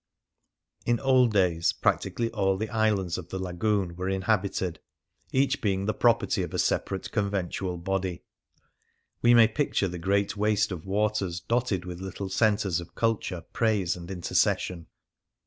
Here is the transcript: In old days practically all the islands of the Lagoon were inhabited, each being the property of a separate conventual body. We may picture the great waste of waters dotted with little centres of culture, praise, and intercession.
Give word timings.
In 0.83 0.99
old 0.99 1.31
days 1.31 1.73
practically 1.73 2.31
all 2.31 2.57
the 2.57 2.69
islands 2.69 3.19
of 3.19 3.29
the 3.29 3.37
Lagoon 3.37 3.95
were 3.95 4.09
inhabited, 4.09 4.79
each 5.31 5.61
being 5.61 5.85
the 5.85 5.93
property 5.93 6.41
of 6.41 6.55
a 6.55 6.57
separate 6.57 7.11
conventual 7.11 7.77
body. 7.77 8.23
We 9.21 9.35
may 9.35 9.47
picture 9.47 9.87
the 9.87 9.99
great 9.99 10.35
waste 10.35 10.71
of 10.71 10.87
waters 10.87 11.39
dotted 11.39 11.85
with 11.85 12.01
little 12.01 12.29
centres 12.29 12.79
of 12.79 12.95
culture, 12.95 13.41
praise, 13.53 13.95
and 13.95 14.09
intercession. 14.09 14.87